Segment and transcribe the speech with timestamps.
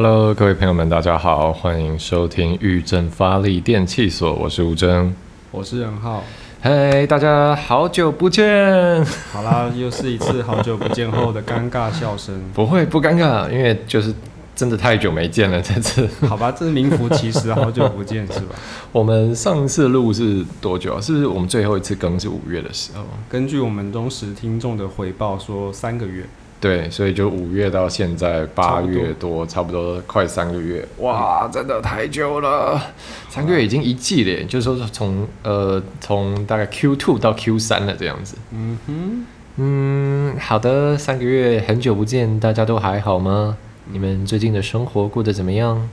[0.00, 5.12] Hello，各位朋友们，大家好，欢迎收听玉正发力电器所，我是吴征。
[5.50, 6.22] 我是任浩。
[6.60, 9.04] 嗨，大家好久不见！
[9.32, 12.40] 好啦，又是一次好久不见后的尴尬笑声。
[12.54, 14.14] 不会不尴尬，因为就是
[14.54, 15.60] 真的太久没见了。
[15.60, 18.54] 这次 好吧，这是名副其实，好久不见是吧？
[18.92, 21.00] 我们上一次录是多久啊？
[21.00, 23.02] 是不是我们最后一次更是五月的时候？
[23.28, 26.24] 根据我们忠实听众的回报说，三个月。
[26.60, 30.84] 对，所以就五月到现在八月多，差不多快三个月。
[30.98, 32.80] 哇，真的太久了，
[33.28, 38.34] 三个月已经一季了，就是说从呃从大概 Q two 到 Q 三了这样子。
[38.50, 39.26] 嗯哼，
[39.58, 43.56] 嗯，好的，三个月很久不见，大家都还好吗？
[43.90, 45.88] 你们最近的生活过得怎么样？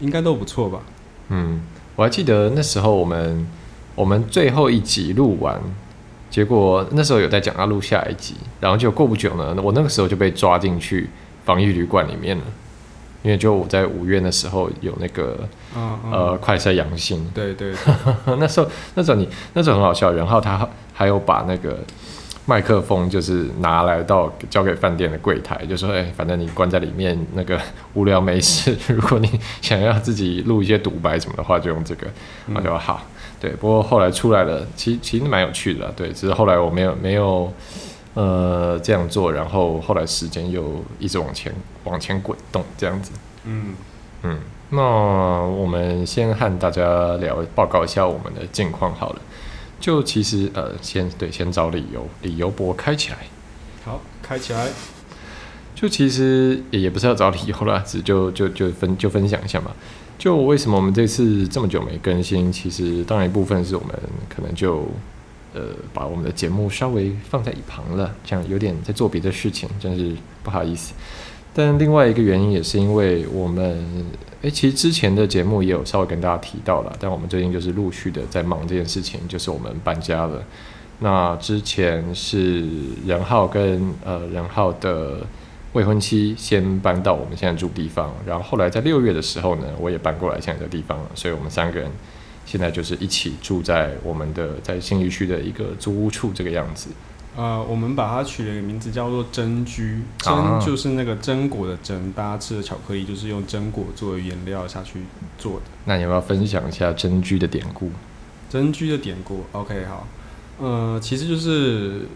[0.00, 0.80] 应该都不错吧？
[1.28, 1.60] 嗯，
[1.96, 3.46] 我还记得那时候我们
[3.94, 5.60] 我们最后一集录完，
[6.38, 11.10] 结果那时候有在讲要录下一集，然后就过不久呢，我那个时候就被抓进去
[11.44, 12.44] 防疫旅馆里面了，
[13.24, 15.36] 因为就我在五月的时候有那个
[15.74, 17.72] 嗯嗯，呃快筛阳性，对对
[18.24, 21.76] 对， 那时候那时候你那时候很好笑，然后他还有把那个
[22.46, 27.60] 麦克风就是拿来到交给饭店的柜台，就说哎、反正你关在里面那个
[27.94, 29.28] 无聊没事， 如果你
[29.60, 32.06] 想要自己录一些独白什么的话，就用这个，
[32.54, 33.02] 我就好。
[33.40, 37.52] 对，不过后来出来了，其其实蛮有趣的啦，对，只是后来我没有没有
[38.14, 43.12] 呃这样做，然后后来时间又一直往前往前滚动这样子。
[43.44, 43.74] 嗯，
[44.22, 49.20] 嗯，那我们先和大家聊报告一下我们的近况好了。
[49.80, 53.18] 就其实呃，先对，先找理由，理由博开起来。
[53.84, 54.66] 好，开起来。
[55.80, 59.70] 就其实也也不是要找理由啦， 只就就就分就分享一下嘛。
[60.18, 62.50] 就为什么我们这次这么久没更新？
[62.50, 63.90] 其实当然一部分是我们
[64.28, 64.88] 可能就
[65.54, 70.94] 呃把我们的节目稍微放在一旁了，这样有点在做别的事情，真是不好意思。
[71.54, 74.04] 但另外一个原因也是因为我们，
[74.42, 80.42] 诶，其实之前的节目也有稍微跟大家提到了，但我们最近就是陆续的在忙这件事情，就是我们搬家了。
[80.98, 82.66] 那之前是
[83.06, 85.18] 任浩跟呃任浩的
[85.74, 91.90] 未婚妻先搬到我们现在住地方，然后后来在六月的时候呢，我也搬过来现在的地方了，所以我们三个人
[92.46, 96.88] 现在就是一起住在我们的在新余区的一个租屋处这个样子。
[97.36, 105.02] 呃，我们把它取了一个名字叫做真居，啊真就是那个榛果的榛，大家吃的巧克力就是用榛果作为原料下去
[105.36, 105.66] 做的。
[105.84, 107.92] 那你要不要分享一下真居的典故？
[108.50, 110.08] 真居的典故，OK，好，
[110.58, 112.06] 呃，其实就是，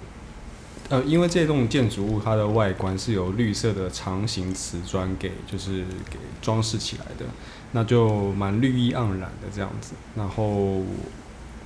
[0.89, 7.25] 呃，因为这栋建筑物它的外观是由绿色的长形瓷砖给就是给装饰起来的，
[7.73, 9.95] 那就蛮绿意盎然的这样子。
[10.15, 10.83] 然后，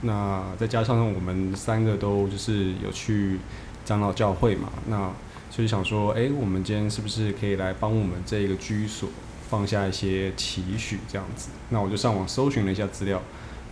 [0.03, 3.39] 那再加上我们三个都就是有去
[3.85, 5.13] 长老教会嘛，那
[5.51, 9.09] 所以想说，哎、我们今天是不是可以来帮我们这个居所
[9.49, 11.49] 放下一些期许这样子？
[11.71, 13.21] 那我就上网搜寻了一下资料。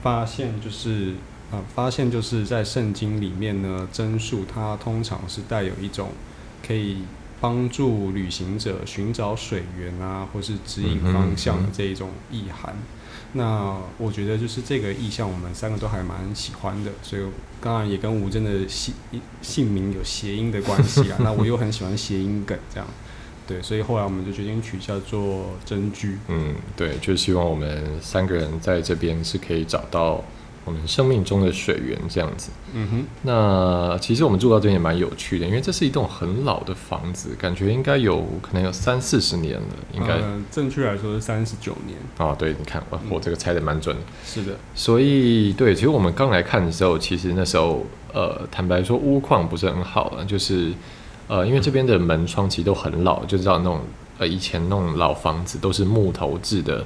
[0.03, 1.15] 发现就是
[1.55, 6.09] 呃，发现就是在圣经里面呢，真树它通常是带有一种
[6.67, 6.99] 可以
[7.41, 12.75] 帮助旅行者寻找水源啊，或是指引方向的这一种意涵。
[13.35, 17.23] 那我觉得就是这个意象，我们三个都还蛮喜欢的，所以
[17.61, 18.95] 当然也跟吴真的姓
[19.43, 21.19] 姓名有谐音的关系啊。
[21.23, 22.89] 那我又很喜欢谐音梗，这样
[23.47, 26.17] 对，所以后来我们就决定取叫做真居。
[26.29, 30.25] 嗯，对，就希望我们三个人在这边是可以找到
[30.65, 32.51] 我们生命中的水源这样子。
[32.73, 33.05] 嗯哼。
[33.23, 41.99] 那其实我们住到这边也蛮有趣的，因为这是一栋很老的房子，感觉应该有可能有三四十年了，应该、呃、正确来说是三十九年。
[42.17, 42.35] 啊。
[42.39, 44.03] 对，你看，我我这个猜的蛮准的。
[44.25, 50.73] 是的，所以，对，其实我们刚来看的时候，其实那时候，呃，坦白说，屋况不是很好了，就是，
[51.29, 53.81] 呃，因为这边的门窗其实都很老，就知道那种，
[54.19, 56.85] 呃，以前那种老房子都是木头制的，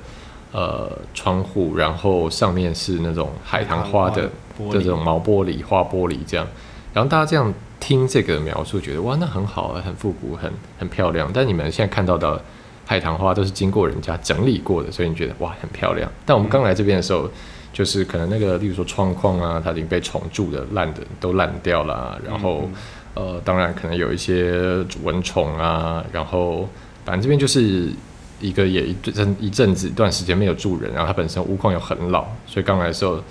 [0.50, 4.30] 呃，窗户，然后上面是那种海棠花的
[4.72, 6.46] 这种毛玻璃、花玻璃这样，
[6.94, 11.30] 然后大家这样听这个描述，觉得哇，那很好啊，很复古，很很漂亮。
[11.32, 12.40] 但你们现在看到的
[12.86, 16.10] 海棠花都是经过人家整理过的，所以你觉得哇，很漂亮。
[16.24, 17.28] 但我们刚来这边的时候，
[17.72, 22.74] 就是可能那个，例如说窗框啊，它已经被虫蛀的烂的都烂掉了啊，然后、嗯
[23.14, 26.66] 呃，当然可能有一些蚊虫啊，然后
[27.04, 27.90] 反正这边就是
[28.40, 33.22] 一个也一阵一阵子一段时间没有住人，然后它本身屋况又很老，所以刚来的时候，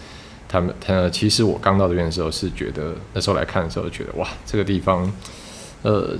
[0.47, 5.11] 他们他其实我刚到这边的时候是觉得那时候来看的时候觉得哇，这个地方，
[5.81, 6.15] 呃，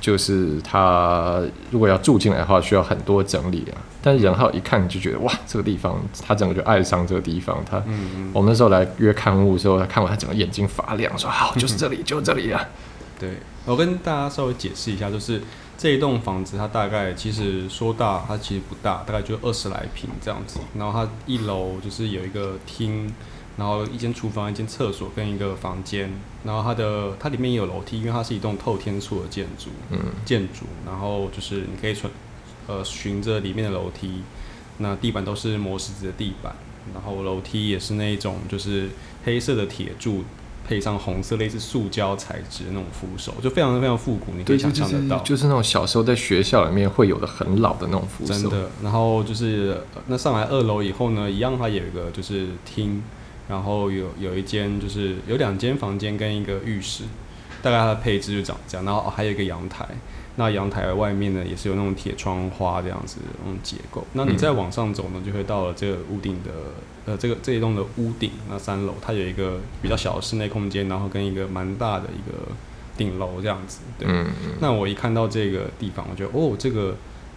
[0.00, 3.78] 就是他如果要住进来的话，需要很多整理啊。
[4.02, 7.64] 但是任浩一看就觉得哇，这个地方他整个就爱上这个地方。
[7.64, 12.62] 他嗯嗯，我们那时候来约看屋的时候，他看完他整个眼睛发亮，说好就是这里，就这里啊。
[13.18, 15.40] 对，我跟大家稍微解释一下，就是
[15.84, 20.58] 这一栋房子它大概其实说大，它其实不大，大概就二十来平这样子。
[20.78, 23.12] 然后它一楼就是有一个厅，
[23.58, 26.10] 然后一间厨房、一间厕所跟一个房间。
[26.42, 30.64] 然后它的它里面也有楼梯，因为它是一栋透天厝的建筑，嗯建筑。
[30.86, 32.08] 然后就是你可以循
[32.66, 34.22] 呃循着里面的楼梯，
[34.78, 36.56] 那地板都是磨石子的地板，
[36.94, 38.88] 然后楼梯也是那一种就是
[39.26, 40.24] 黑色的铁柱。
[40.66, 48.32] 配上红色类似塑胶材质的那种扶手，就非常非常复古，你可以想象得到，就是那种小时候在学校里面会有的很老的那种扶手。
[48.32, 53.02] 真的，然后就是那上来二楼以后呢，一样它有一个就是厅，
[53.48, 57.04] 然后有有一间就是有两间房间跟一个浴室，
[57.62, 59.86] 大概它的配置就长这样，然后还有一个阳台。
[60.36, 64.04] 那阳台外面呢，也是有那种铁窗花这样子的那种结构。
[64.14, 66.50] 那你再往上走呢，就会到了这个屋顶的，
[67.06, 72.48] 呃，这个这一栋的屋顶，那三楼它有一个比较小的室内空间，然后跟一个蛮大的一个
[72.96, 73.80] 顶楼这样子。
[73.96, 74.08] 对。
[74.10, 74.26] 嗯
[74.60, 76.96] 那我一看到这个地方，我觉得哦，这个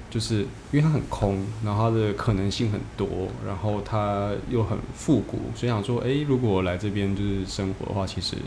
[0.10, 0.38] 就是
[0.72, 3.08] 因为它很空，然后它的可能性很多，
[3.46, 8.38] 然后它又很复古，所以想说，诶，如果我来这边就是生活的话，其实。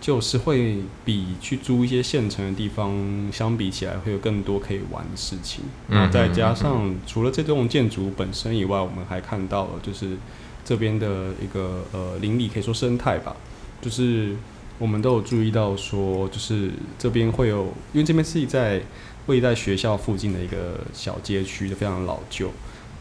[0.00, 5.64] 就是会比去租一些现成的地方相比起来，会有更多可以玩的事情。
[5.88, 10.16] 然后再加上除了这栋建筑本身以外，我们还看到了就是
[10.64, 13.34] 这边的一个呃邻里可以说生态吧，
[13.82, 14.36] 就是
[14.78, 18.80] 我们都有注意到说，就是这边会有，因为这边是在
[19.26, 22.50] 位在学校附近的一个小街区，非常老旧，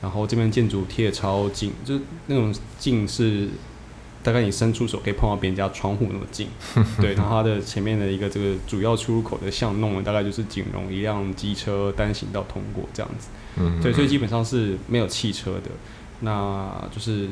[0.02, 3.50] 然后这边建筑贴超近，就是那种近是。
[4.24, 6.48] 大概你伸出手可以碰到别人家窗户那么近，
[7.00, 13.28] 对，然后它的前面的一个这个主要出入口的巷弄呢，大概就是仅容一辆机车单行道通过这样子，
[13.58, 15.70] 嗯，对，所以基本上是没有汽车的，
[16.20, 17.30] 那就是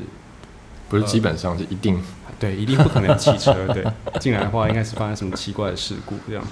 [0.88, 2.02] 不是基本上是一定，
[2.40, 3.86] 对，一定不可能有汽车，对，
[4.20, 6.44] 进来的话应该是发生什么奇怪的事故这样，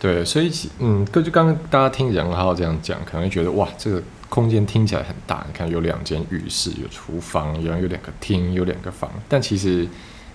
[0.00, 4.02] 对，对，所以嗯，就刚刚大家听杨浩这样讲，可能会觉得哇，这个。
[4.28, 9.88] 空间听起来很大，你看有两间浴室，有厨房，然后有两个厅，有两个房，但其实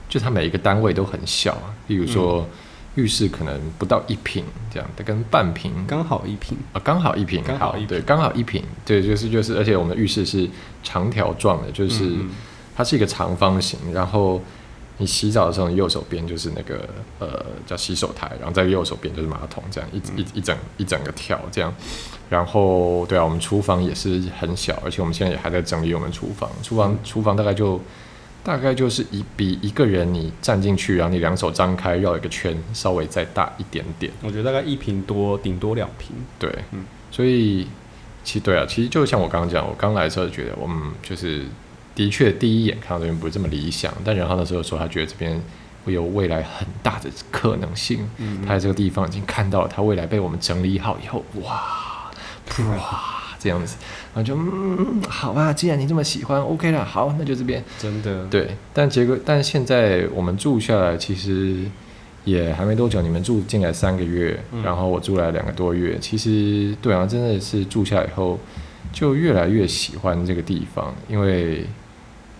[0.09, 1.73] 就它每一个单位都很小啊。
[1.87, 2.47] 比如说
[2.95, 6.57] 浴室可能不到一平这样的，跟半平刚好一平。
[6.73, 10.49] 啊，刚好一平，刚好一对，刚好一平，对，就是就是，而且我们的浴室是
[10.83, 12.11] 长条状的，就是
[12.75, 14.41] 它是一个长方形，然后
[14.97, 16.87] 你洗澡的时候，你右手边就是那个
[17.19, 21.73] 呃叫洗手台，然后在右手边就是马桶，这样一一一整一整个跳这样。
[22.29, 26.49] 然后，对啊，我们厨房也是很小，而且我们现在也还在整理我们厨房。
[26.63, 27.79] 厨房，厨房大概就
[28.43, 34.11] 大概就是一比一个人你站进去，然后你两手张开绕一个圈，稍微再大一点点。
[34.23, 36.15] 我觉得大概一平多，顶多两平。
[36.39, 37.67] 对，嗯，所以
[38.23, 41.45] 其实对啊，其实就像我刚刚讲，我刚来的时候觉得，我们就是
[41.95, 45.41] 的确第一眼看到这边不是这么理想，但然后那时候说他觉得这边
[45.85, 47.99] 会有未来很大的可能性。
[48.17, 51.91] 嗯，他在这个地方已经看到了，他未来被我们整理好以后，哇！
[52.59, 53.77] 哇，这样子，
[54.13, 57.63] 然后就嗯，好啊，既然你这么喜欢，OK 了，好，那就这边。
[57.79, 58.25] 真的。
[58.27, 61.63] 对，但结果，但现在我们住下来，其实
[62.25, 63.01] 也还没多久。
[63.01, 68.37] 你们住进来三个月，然后我住来两个多月，其实对啊，真的是住下来以后，
[68.91, 71.65] 就越来越喜欢这个地方，因为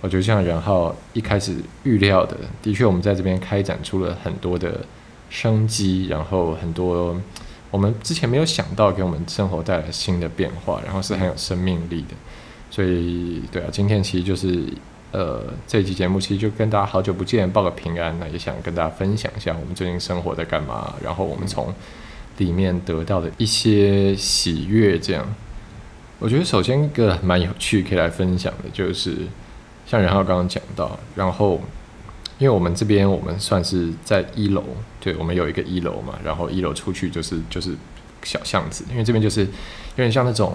[0.04, 4.86] 我觉得像任浩一开始预料的，的确我们在这边开展出了很多的
[5.30, 7.16] 生机，然后很多。
[7.72, 12.10] 我们之前没有想到给我们生活带来新的变化，然后是很有生命力的，
[12.70, 14.64] 所以对啊，今天其实就是
[15.12, 21.74] 呃这期节目其实就跟大家好久不见，报个平安，那也想跟大家分享一下我们最近生活在干嘛，然后我们从
[22.38, 25.00] 里面得到的一些喜悦。
[25.00, 25.26] 这样，
[26.20, 29.18] 我觉得首先一个蛮有趣可以来分享的，就是
[29.86, 31.62] 像然浩刚刚讲到，然后。
[32.40, 34.63] 因为我们这边我们算是在一楼，
[35.00, 37.74] 对，我们有一个一楼嘛，然后一楼出去就是就是
[38.24, 40.54] 小巷子，因为这边就是有点像那种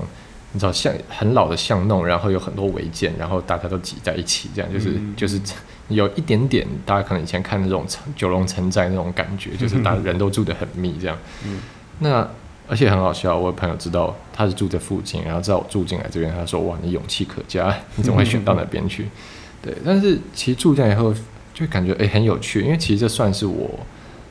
[0.52, 5.40] 你知道巷很老的巷弄，然后有很多违建，然后大家都挤在一起，这样就是就是
[5.88, 11.16] 有一点点大家可能以前看那种九龙城寨那种感觉，就是大 家人都住得很密这样。
[11.46, 11.60] 嗯，
[12.00, 12.28] 那
[12.68, 19.08] 而且很好笑，我朋友知道他是住在附近，然后知道我住进来这边，他说哇，你勇气可嘉，你怎么会选到那边去？
[19.62, 21.14] 对，但是其实住进来以后。
[21.54, 23.68] 就感觉诶很有趣，因为其实这算是我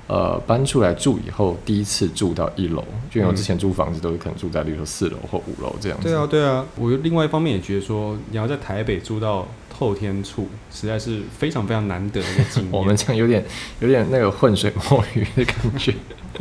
[0.08, 6.08] 呃搬出来住以后第一次住到一楼，就因为我之前租房子都是可能住在比如说四楼或五楼这样子。
[6.08, 6.65] 对啊，对啊。
[6.77, 9.46] 我另外一方面也觉得说，你要在台北住到
[9.77, 12.72] 透天处，实在是非常非常难得的一个经验。
[12.74, 13.46] 我们这样有点
[13.79, 15.93] 有点那个浑水摸鱼的感觉，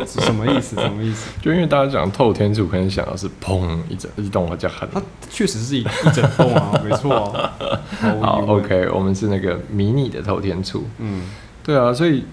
[0.06, 0.74] 什么意思？
[0.76, 1.28] 什么意思？
[1.42, 7.14] 就因为大家讲透天处，可能想到是砰一整一栋叫很，它确实是一一整栋啊， 没错。
[7.14, 7.52] 啊
[8.00, 10.84] 好，OK，我们是那个迷你的透天处。
[10.98, 11.22] 嗯，
[11.62, 12.24] 对啊，所以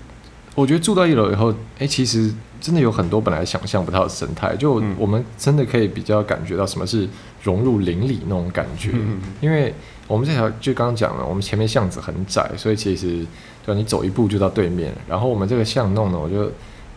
[0.56, 2.34] 我觉得住到一楼以后，哎、其实
[2.64, 7.06] 真的有很多本来想象不到的生态，就嗯我们真的可以比较感觉到什么是
[7.44, 8.92] 融入邻里那种感觉。
[8.94, 9.74] 嗯因为
[10.08, 13.26] 我们这条就刚刚讲了，我们前面巷子很窄，所以其实
[13.66, 14.94] 对吧你走一步就到对面。
[15.10, 16.50] 然后我们这个巷弄呢，我就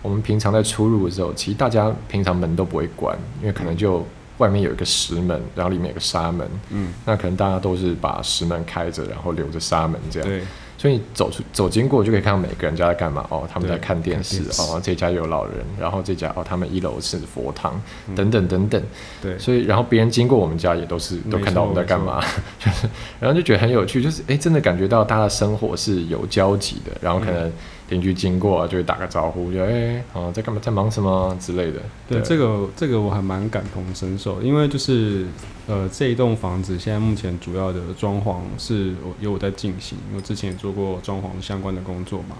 [0.02, 4.06] 我们平常在出入的时候，其实大家平常门都不会关，因为可能就
[4.38, 10.28] 外面有一个石门，然后里面有个纱门，嗯，那可能大家都是把石门开着，然后留着纱门这样。
[10.28, 10.42] 对，
[10.78, 18.14] 所以你走出走经过就可以看到每个人家在干嘛哦，他们在看电视哦，这家有老人，然后这家哦，他们一楼是佛堂嗯。
[18.14, 18.82] 等等等等，
[19.22, 22.20] 对，所以然后别人经过我们家也都是都看到我们在干嘛，
[22.58, 22.88] 就是
[23.20, 27.50] 然后就觉得很有趣，就是哎真的感觉到大家的生活是有交集的，然后可能
[27.88, 35.26] 邻居经过啊就会打个招呼，就哎哦在干嘛在忙什么之类的，对，这个这个我还蛮感同身受，因为就是
[35.66, 42.36] 呃这一栋房子现在目前主要的装潢是我有我在进行，因为之前也做过装潢相关的工作嘛。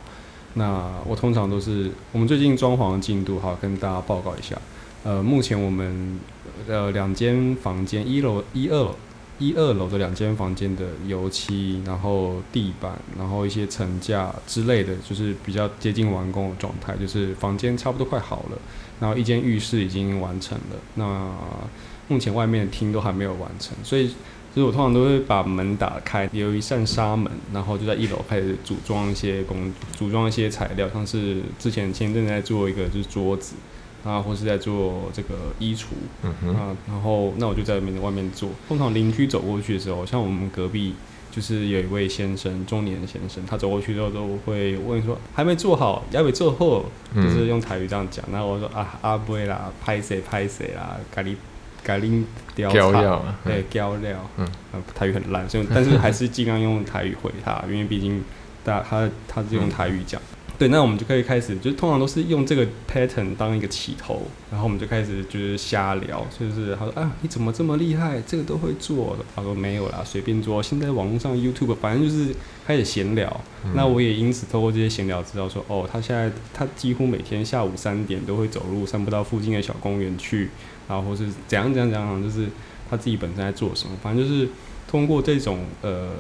[0.55, 4.57] 那我通常都是我们最近装潢的进度，好跟大家报告一下。
[5.05, 6.19] 呃，目前我们
[6.67, 8.97] 呃两间房间，一楼、一二楼、
[9.39, 18.59] 一二楼的两间房间的油漆，然后地板，然后一些层架之类的，就是比较接近完工的状态，就是房间差不多快好了。
[18.99, 21.31] 然后一间浴室已经完成了，那
[22.09, 24.09] 目前外面的厅都还没有完成，所以
[24.55, 33.55] 所以我通常都会把门打开，有一扇纱门，然后就在一楼开始组装一些工，组装一些材料，像是之前前阵在做一个就是桌子，
[34.07, 35.87] 啊，或是在做这个衣橱，
[36.23, 38.51] 嗯哼啊，然后那我就在外面外面做。
[38.69, 40.95] 通常邻居走过去的时候，像我们隔壁
[41.33, 46.85] 就是有一位先生，中年先生，他走过去之后都会问说还没做好，要不要做后，
[47.15, 48.25] 就是嗯用台语这样讲。
[48.31, 51.35] 然后我说啊啊不会啦，拍谁拍谁啦，咖喱
[51.83, 52.23] 咖喱
[52.55, 58.23] 雕料啊，对，雕料，嗯呃，台语很烂，所以但是还是尽量用台语回他，因为毕竟
[58.65, 60.23] 大他他是用台语讲。
[60.59, 69.17] 对，那我们就可以开始，就通常都是用这个 pattern 当一个起头，然后我们就开始就是瞎聊，就是他说啊，你怎么这么厉害，这个都会做？
[69.35, 70.63] 他说没有啦，随便做。
[70.63, 72.35] 现在网络上 YouTube 反正就是
[72.67, 80.49] 开始闲聊，嗯那我也因此透过这些闲聊知道说，哦，他现在他几乎每天下午三点都会走路散步到附近的小公园去，
[80.89, 82.49] 然后或是怎样怎样怎样，就是
[82.89, 84.49] 他自己本身在做什么，反正就是
[84.89, 86.13] 通过这种呃，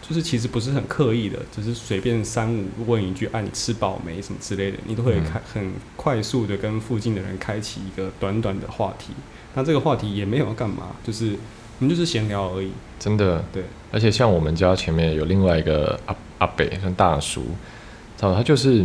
[0.00, 9.12] 就是其实不是很刻意的，只是随便三五问一句，啊，你吃饱没什么之类的，你都会嗯开很快速的跟附近的人开启一个短短的话题。
[9.54, 11.36] 那这个话题也没有要干嘛，就是
[11.78, 12.70] 我们就是闲聊而已。
[12.98, 17.42] 真的对，而且像我们家前面有另外一个阿阿北，像大叔，
[18.16, 18.84] 知道他就是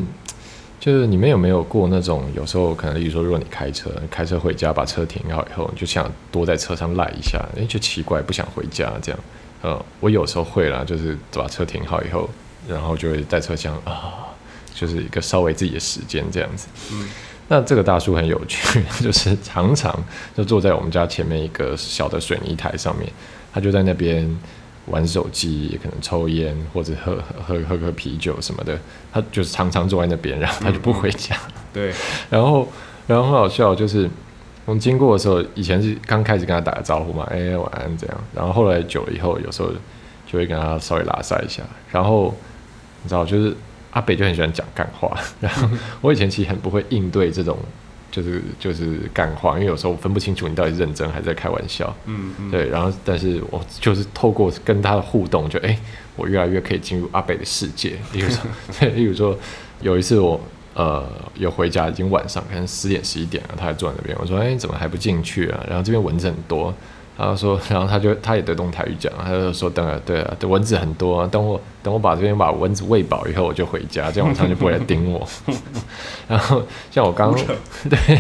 [0.79, 9.19] 就是你们有没有过那种有时候可能，例如说，如果你开车开车回家把车停好以后，你就想多在车上赖一下，哎，就奇怪不想回家这样。
[9.63, 12.29] 呃，我有时候会啦，就是把车停好以后，
[12.67, 14.27] 然后就会在车厢啊，
[14.75, 16.67] 就是一个稍微自己的时间这样子。
[16.91, 17.09] 嗯，
[17.47, 19.97] 那这个大叔很有趣， 就是常常
[20.35, 23.09] 就坐在我们家前面一个小的水泥台上面，
[23.53, 24.29] 他就在那边
[24.87, 27.15] 玩手机，也可能抽烟或者喝
[27.47, 28.77] 喝喝喝啤酒什么的，
[29.13, 31.37] 他就是常常坐在那边，然后他就不回家。
[31.71, 31.93] 对，
[32.29, 32.67] 然后，
[33.07, 34.09] 然后很好笑，就是
[34.65, 38.17] 我们经过的时候，以前是刚开始跟他打个招呼嘛，哎、晚安这样。
[38.33, 39.69] 然后后来久了以后，有时候
[40.25, 41.61] 就会跟他稍微拉撒一下。
[41.91, 42.33] 然后
[43.03, 43.55] 你知道，就是
[43.91, 45.17] 阿北就很喜欢讲干话。
[45.41, 45.67] 然后
[46.01, 47.57] 我以前其实很不会应对这种，
[48.09, 51.93] 就是就是干话，因为有时候我分不清楚你到底是认真还是在开玩笑。
[52.05, 55.77] 嗯嗯，对，然后但是我就是透过跟他的互动，就哎、
[56.15, 57.97] 我越来越可以进入阿北的世界。
[58.13, 58.39] 例如说，
[58.79, 59.37] 对，例如说
[59.81, 60.39] 有一次我
[60.73, 65.63] 呃有回家，已经晚上可能十点十一点了，他还坐在那边，我说哎、你怎么还不进去啊？
[65.67, 66.73] 然后这边蚊子很多。
[67.15, 75.23] 然后说，然后他就他也得动台语讲，他就说等啊，对啊，对蚊子很多啊，等我等我把这边把蚊子喂饱以后，我就回家，这样晚上就不会来叮我。
[76.27, 77.45] 然后像我刚刚
[77.87, 78.19] 对，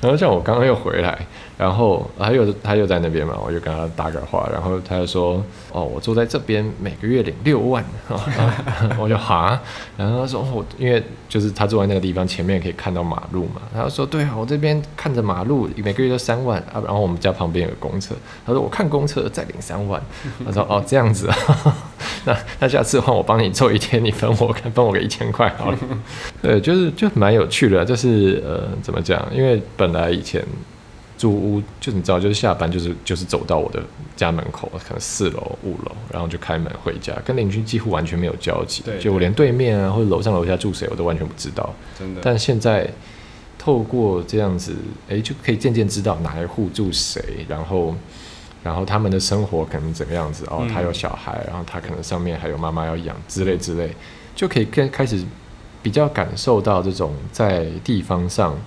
[0.00, 5.42] 然后像我刚刚又回来，然后他又他又在那边嘛，我就跟他搭个话，然后他就说，
[5.72, 8.18] 哦，我坐在这边每个月领六万，然
[8.96, 9.60] 后我就哈，
[9.96, 20.02] 然后他说，哦，因为就是他坐在那个地方前面可以看到马路嘛，他就说，对啊，我这边看着马路，每个月都三万啊，然后我们家旁边有个公厕，他说我看公厕再领三万，
[20.44, 21.28] 他说哦这样子。
[21.30, 21.36] 啊，
[22.24, 25.78] 那那下次换我帮你做一天，你分我看分我个一千块好了，
[26.42, 30.44] 对，就是就蛮有趣的，就是呃怎么讲，因为本来以前。
[31.16, 33.82] 住屋就你知道，就是下班就是就是走到我的
[34.16, 38.82] 家门口，可能四楼、五楼，然后就开门回家，跟邻居几乎完全没有交集。
[38.84, 41.72] 对就我连对面啊或者楼上楼下住谁我都完全不知道。
[41.98, 42.20] 真的。
[42.22, 42.88] 但现在
[43.58, 44.74] 透过这样子，
[45.08, 47.94] 诶，就可以渐渐知道哪一户住谁，然后
[48.62, 53.90] 然后他们的生活可能怎么样子哦，嗯他有小孩，然后他可能上面还有妈妈要养之类之类，
[54.34, 55.24] 就可以跟开始
[55.80, 58.58] 比较感受到这种在地方上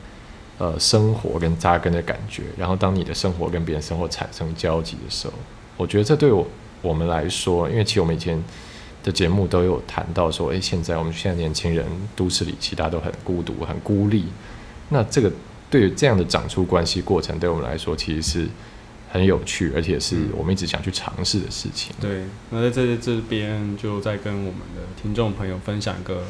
[0.58, 2.44] 呃生活跟扎根的感觉。
[2.58, 5.34] 然后当你的生活跟别人生活产生交集的时候，
[5.76, 6.48] 我觉得这对我
[6.82, 8.44] 我们来说，因为其实我们以前
[9.04, 11.86] 的节目都有谈到说，诶，现在我们现在年轻人
[12.16, 14.26] 都市里其他都很孤独、很孤立。
[14.90, 15.32] 那这个
[15.70, 18.48] 对于这样的长出关系过程，对我们来说其实是
[19.10, 21.96] 很有趣，而且是我们一直想去尝试的事情。
[22.02, 26.24] 对，那在这这边就再跟我们的听众朋友分享一个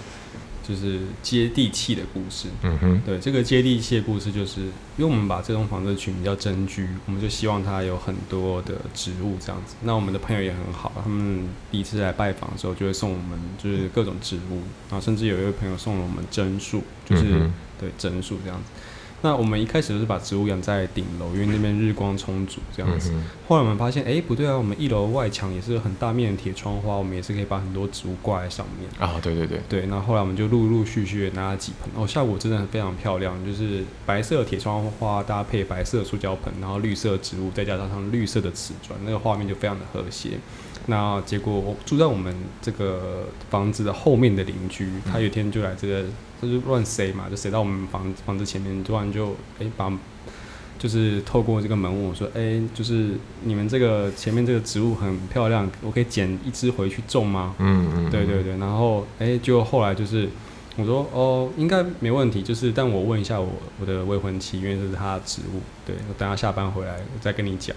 [0.67, 2.47] 就是接地气的故事。
[2.63, 4.61] 嗯哼，对，这个接地气的故事，就是
[4.97, 9.75] 因为我们把这栋房子取名叫真居，我们就希望它有很多的植物这样子。
[9.83, 18.71] 那我们的朋友也很好，他们第一次来拜访的时候，就会送我们就是各种植物，然后甚至有一位朋友送了我们榛树，就是、嗯对榛树这样子。
[19.21, 23.11] 那我们一开始就是把植物养在顶楼，因为那边日光充足这样子。
[23.11, 28.89] 嗯后来我们发现，哎、不对啊，我们一楼外墙也是有很大面的铁窗花，我们也是可以把很多植物挂在上面。
[28.99, 40.31] 啊，对对对，对，那后来我们就陆陆续续拿了几盆，哦，效果真的非常漂亮，就是白色的铁窗花搭配白色塑胶盆，然后绿色植物，再加上绿色的瓷砖，那个画面就非常的和谐。
[40.85, 46.05] 那结果我住在我们这个房子的后面的邻居，他有一天就来这个，
[46.39, 49.91] 他就乱塞嘛，就塞到我们房房子前面，突然就哎、把。
[50.79, 60.29] 就是透过这个门问我说：“哎、就是你们这个前面这个植物很漂亮，我可以捡一只回去种吗？”嗯嗯，对对对，然后哎，就后来就是
[60.75, 67.75] 我说哦，应该没问题，就是但我问一下我我的未婚妻，因为这是她的职务，对我等她下班回来我再跟你讲。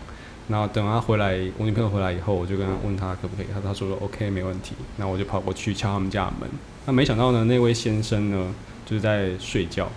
[0.51, 4.75] 然后等他回来，我女朋友回来以后，我就跟他问他可不可以，他他说说 OK 没问题。
[4.97, 6.51] 那我就跑过去敲他们家的门，
[6.87, 8.53] 那没想到呢，那位先生呢
[8.85, 9.89] 就是在睡觉。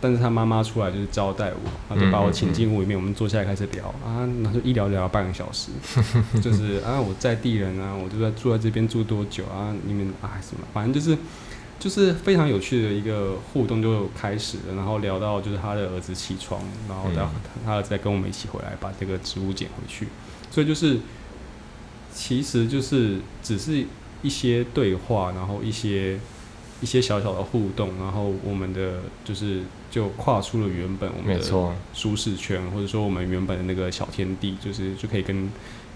[0.00, 3.88] 但是他妈妈出来就是招待我，他就把我请进屋里面，我们坐下来开始聊。
[4.04, 5.72] 啊，那就一聊聊半个小时，
[6.40, 11.18] 就是啊我在地人啊，我就在住在这边住多久啊，你们啊什么，反正就是
[11.78, 17.30] 就是非常有趣的一个互动就开始了，然后聊到就是他的儿子起床，然后他、嗯。
[17.64, 20.08] 他儿子再跟我们一起回来把这个植物捡回去，
[20.50, 20.98] 所以就是
[22.12, 23.84] 其实就是只是
[24.22, 26.18] 一些对话，然后一些
[26.80, 35.48] 一些小小的互动，然后我们的就是就跨出了原本我们的舒适圈，或者说我们原本的那个小天地，就是就可以跟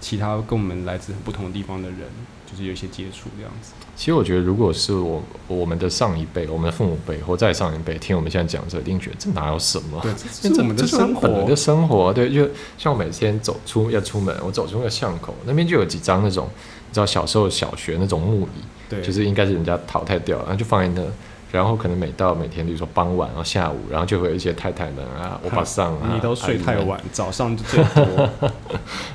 [0.03, 1.99] 其他跟我们来自不同的地方的人，
[2.45, 3.71] 就是有一些接触这样子。
[3.95, 10.01] 其实我觉得，如果是我我们的上一辈、我们的父母辈或再上一辈听我们现在讲这，一定觉得这哪有什么？
[10.01, 10.11] 对，
[10.41, 11.55] 这是我们的生活本来的。
[11.55, 16.49] 生活，对，就像我每天走出要出门，我走出那个巷口，那边就有几张那种，
[16.89, 21.07] 你知道小时候小学那种木椅，对，就是应该是人家淘汰掉了，然后就放在那。
[21.53, 28.27] 然后可能每到每天，比如说傍晚，然后下午，然后就会有一些太太们啊、欧巴桑啊，你都睡太晚，早上就最多。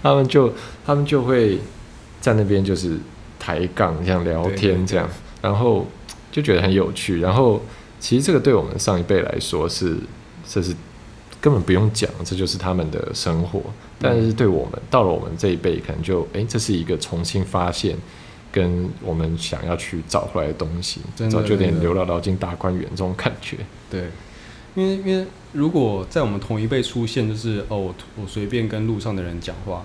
[0.01, 0.53] 他们就
[0.87, 1.59] 他们就会
[2.21, 2.97] 在那边就是
[3.41, 5.09] 抬杠这样聊天这样，
[5.43, 5.85] 然后
[6.31, 7.21] 就觉得很有趣。
[7.21, 7.61] 然后
[7.99, 9.97] 其实这个对我们上一辈来说是
[10.47, 10.73] 这是
[11.41, 13.61] 根本不用讲，这就是他们的生活。
[14.01, 17.97] 但是对我们到了我们这一辈，可能就诶，这是一个重新发现。
[18.59, 23.59] 跟我们想要去找回来的东西，真的早就有点真的刘姥姥进大观园这种感觉。
[23.89, 24.09] 对，
[24.75, 29.85] 因为因为如果在我们同一辈出现，就是哦，我我随便跟路上的人讲话，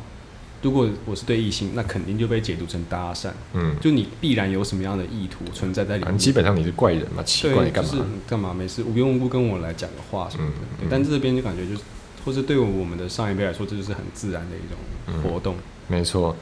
[0.62, 6.18] 如果我是对异性，那肯定就被解读成搭讪，嗯，就你必然有什么样的意图存在在里面。
[6.18, 7.92] 基本上你是怪人嘛，奇怪你，干嘛？
[7.92, 10.58] 就是干嘛没事无缘无故跟我来讲个话什么的。
[10.58, 11.82] 嗯对嗯但这边就感觉就是，
[12.26, 15.56] 或是对我们的上一辈来说，这就是很自然的一种活动。
[15.88, 16.34] 没错，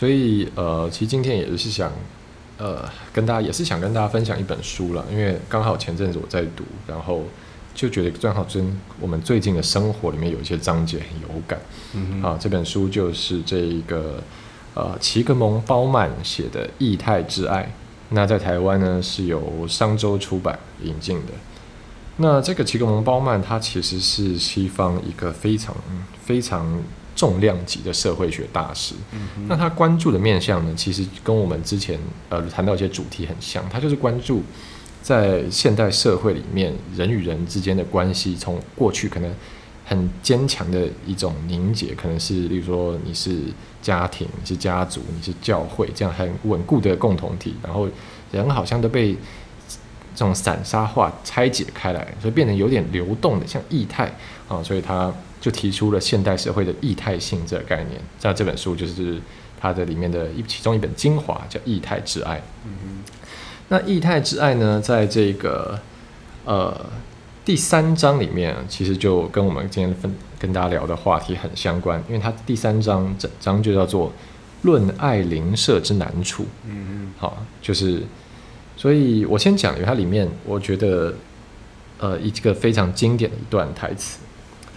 [0.00, 1.92] 所以呃，其实今天也是想
[2.56, 7.22] 呃跟大家也是想跟大家分享一本书了，因为刚好前阵子我在读，然后
[7.74, 11.60] 就觉得正好跟我们最近的生活里面有一些章节很有感。
[11.92, 14.22] 嗯哼，啊，这本书就是这一个
[14.72, 17.64] 呃齐格蒙包曼写的《异态之爱》，
[18.08, 21.34] 那在台湾呢是由商周出版引进的。
[22.16, 25.76] 那这个齐格蒙包曼他其实是西方一个非常
[26.24, 26.66] 非常
[27.14, 28.94] 重量级的社会学大师。
[29.12, 34.42] 嗯那他关注的面向呢，其实跟我们之前呃谈到一些主题很像，他就是关注
[35.02, 39.34] 在现代社会里面人与人之间的关系，从过去可能
[39.84, 43.42] 很坚强的一种凝结，可能是例如说你是
[43.82, 47.88] 家庭、你是家族、你是教会这样很稳固的共同体，然后
[48.30, 49.14] 人好像都被
[50.14, 54.12] 这种散沙化拆解开来，所以变得有点流动的，像液态
[54.48, 58.00] 啊，所以他就提出了现代社会的异态性这个概念。
[58.18, 59.20] 像这本书就是
[59.60, 62.36] 它的里面的一其中一本精华，叫《异态之爱》。
[62.64, 63.02] 嗯
[63.72, 65.78] 那异态之爱呢，在这个
[66.44, 66.86] 呃
[67.44, 74.12] 第三章里面，其实就跟我们今天分跟大家聊的话题很相关，因为它第三章整章就叫做
[74.62, 76.42] “论爱邻舍之难处”。
[76.66, 78.02] 哼，嗯好，就是
[78.76, 81.14] 所以我先讲，因为它里面我觉得，
[81.98, 84.18] 呃，一个非常经典的一段台词。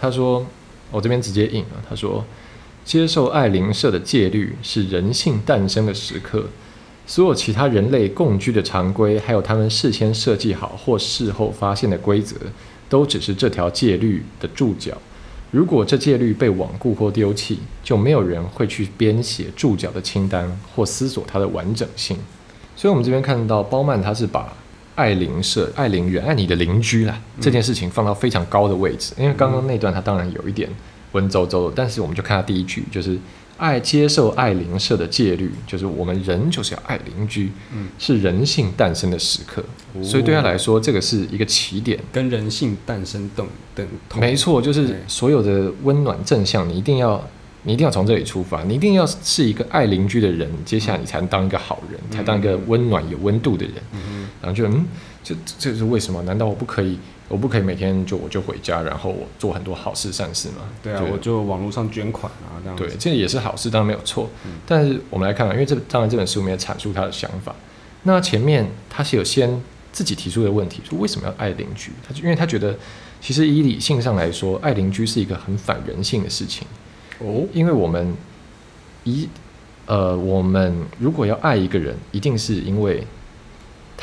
[0.04, 0.44] 他说
[0.92, 2.22] ：“我这边直接引啊，他说，
[2.84, 6.44] 接受爱灵社的戒律是人性诞生的时刻，
[7.06, 12.36] 所有其他人类共居的常规，还有他们事先设计好或事后发现的规则，
[12.90, 14.92] 都只是这条戒律的注脚。
[15.50, 22.18] 如果这戒律被罔顾或丢弃，就没有人会去编写注脚的清单或思索它的完整性。
[22.76, 24.52] 所以，我们这边看到包曼他是把。”
[24.94, 29.12] 爱邻舍、爱邻人、爱你的邻居啦，这件事情放到非常高的位置。
[29.18, 30.68] 因为刚刚那段他当然有一点
[31.12, 33.18] 文绉绉的，但是我们就看他第一句，就是
[33.56, 39.64] 爱接受爱邻舍的戒律，就是我们人就是要爱邻居，嗯，是人性诞生的时刻。
[40.02, 43.86] 所以对他来说，这个是一个起点，跟人性诞生等等。
[44.20, 47.22] 没错，就是所有的温暖正向，你一定要。
[47.66, 53.74] 你一定要从这里出发，你一定要是一个爱邻居的人，接下来你才能当一个好人，才当一个温暖有温度的人。
[54.44, 54.86] 然后就嗯，
[55.22, 56.22] 这这是为什么？
[56.22, 56.98] 难道我不可以？
[57.28, 60.56] 我不可以每天就我就回家，然后我做很多好事善事吗？
[60.82, 62.76] 对啊，我就网络上捐款啊，这样。
[62.76, 64.28] 对，这也是好事，当然没有错。
[64.66, 67.54] 但是我们来看看，因为这当然这本书没有阐述他的想法。
[68.02, 69.58] 那前面他是有先
[69.90, 71.92] 自己提出的问题，说为什么要爱邻居？
[72.06, 72.76] 他就因为他觉得，
[73.22, 76.66] 其实以理性上来说，爱邻居是一个很反人性的事情。
[77.20, 78.14] 哦，因为我们
[79.04, 79.26] 一
[79.86, 83.06] 呃，我们如果要爱一个人，一定是因为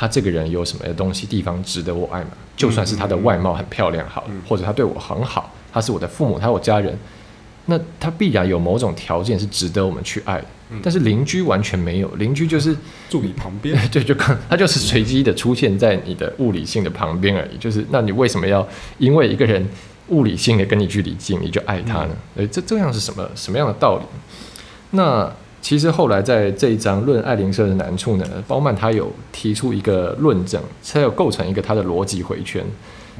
[0.01, 2.31] 他这个人有什么东西地方值得我爱吗？
[2.57, 6.97] 就算是他的外貌很漂亮好，或者他对我很好，他是我的父母，他是我家人，
[7.67, 10.43] 那他必然有某种条件是值得我们去爱。
[10.81, 12.75] 但是邻居完全没有，邻居就是
[13.11, 17.57] 住你旁边， 对，就看他就是随机的出现在你的物理性的旁边而已。
[17.59, 19.63] 就是那你为什么要因为一个人？
[20.07, 22.09] 物理性的跟你距离近，你就爱他呢？
[22.35, 24.03] 诶，这这样是什么什么样的道理？
[24.89, 32.65] 那其实后来在这一章论爱灵舍的难处呢，包曼他有提出一个论证，才有构成一个他的逻辑回圈。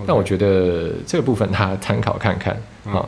[0.08, 2.54] 但我觉得这个部分他参考看看
[2.86, 3.08] 啊。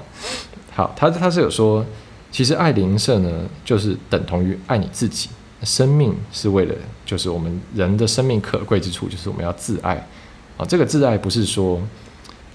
[0.71, 1.83] 好，他他是有说，
[2.31, 3.29] 其实爱灵舍呢，
[3.65, 5.29] 就是等同于爱你自己。
[5.63, 9.95] 生命是为了，就是我们人的生命可贵之处，就是我们要自爱
[10.57, 10.65] 啊。
[10.67, 11.81] 这个自爱不是说，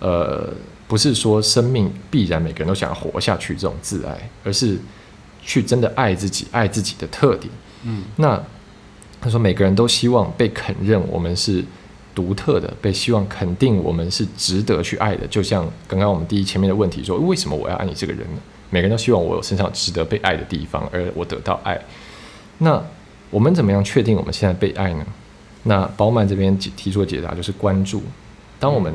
[0.00, 0.52] 呃。
[0.88, 4.78] 不是说生命必然每个人都想要活下去这种自爱，而是
[5.48, 7.50] 去真的爱自己，爱自己的特点。
[7.84, 8.38] 嗯，那
[9.18, 11.64] 他说每个人都希望被肯认，我们是
[12.14, 15.26] 独特的，被希望肯定我们是值得去爱的。
[15.26, 18.40] 就像刚刚我们第一前面的问题说，为什么我要爱你这个人呢？
[18.68, 21.80] 每个人都希望我身上值得被爱的地方，而我得到爱。
[22.58, 22.84] 那
[23.30, 25.06] 我们怎么样确定我们现在被爱呢？
[25.62, 28.02] 那包曼这边提出的解答就是关注。
[28.60, 28.92] 当我们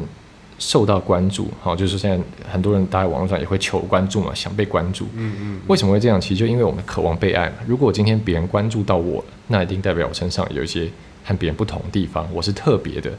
[0.59, 2.17] 受到关注，好，就是现在
[2.49, 5.05] 很多人，大家网络上也会求关注嘛，想被关注。
[5.15, 5.59] 嗯嗯。
[5.67, 6.21] 为什么会这样？
[6.21, 7.55] 其实就因为我们渴望被爱嘛。
[7.67, 10.89] 如果今天别人关注到我，那一定代表我身上有一些
[11.25, 13.11] 和别人不同的地方，我是特别的，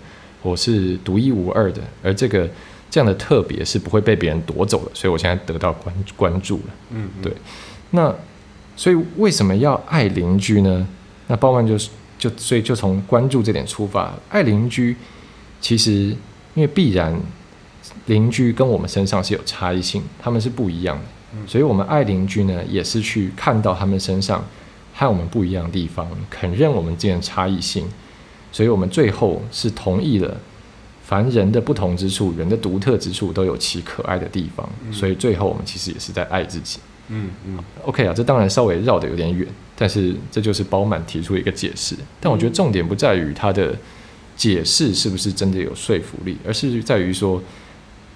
[0.42, 1.82] 我是独一无二的。
[2.02, 2.48] 而这个
[2.88, 6.74] 这样的特别是不会被别人夺走的，所以我现在得到关关注了。
[6.90, 7.32] 嗯，对。
[7.90, 8.14] 那
[8.76, 10.86] 所以为什么要爱邻居呢？
[11.26, 14.96] 那鲍曼就是就所以就从关注这点出发，爱邻居
[15.60, 16.16] 其实。
[16.54, 17.14] 因为必然
[18.06, 21.02] 邻居跟我们身上是有差异性，他们是不一样的，
[21.46, 24.44] 所以我们爱邻居呢，也是去看到他们身上
[24.94, 27.86] 和我们不一样的地方，肯认我们之间的差异性，
[28.52, 30.36] 所以我们最后是同意了，
[31.02, 36.78] 凡人的不同之处，人的独特之处都有其可爱的地方，所以最后我们其实也是在爱自己。
[37.08, 43.76] 嗯嗯，OK 啊，这当然稍微绕得有点远，但是这就是包满提出一个解释，但我觉得重点不在于他的。
[44.36, 47.42] 解释是不是真的有说服力，而是在于说，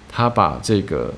[0.09, 1.13] 他把这个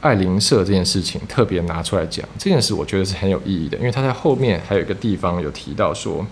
[0.00, 6.26] 爱邻舍这件事情特别拿出来讲，这件事我觉得是很有意义的，因为他在后面还有一个地方有提到说，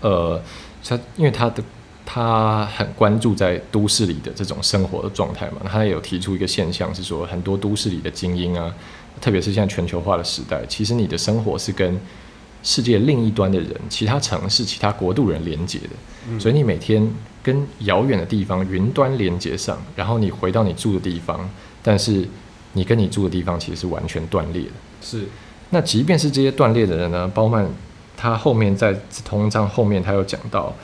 [0.00, 0.40] 呃，
[0.84, 1.62] 他因为他的
[2.06, 8.74] 他很关注在都市里的这种生活的状态嘛，他也有提出一个现象是说，很多都市里的精英啊，
[9.20, 12.00] 特别是现在全球化的时代，其实你的生活是跟
[12.62, 16.38] 世界另一端的人、其他城市、其他国度人连接的。
[16.38, 17.08] 所以你每天
[17.42, 21.48] 跟遥远的地方云端连接上，然后你回到你住的地方，
[21.82, 22.28] 但是
[22.74, 24.70] 你跟你住的地方其实是完全断裂的。
[25.00, 25.24] 是，
[25.70, 27.66] 那即便是这些断裂的人呢，包曼
[28.16, 28.94] 他后面在
[29.24, 30.74] 同一章后面他有讲到，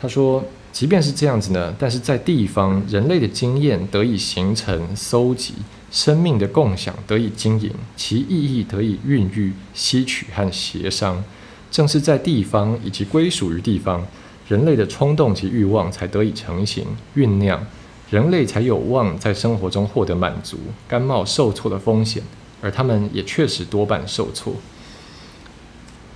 [0.00, 5.54] 他说，即便是这样子呢，但是在地方人类的经验得以形成、搜集，
[5.90, 11.22] 生命的共享得以经营，其意义得以孕育、吸取和协商，
[11.70, 14.06] 正是在地方以及归属于地方。
[14.48, 17.64] 人类的冲动及欲望才得以成型酝酿，
[18.10, 22.20] 人类才有望在生活中获得满足，甘冒受挫的风险，
[22.60, 24.54] 而他们也确实多半受挫。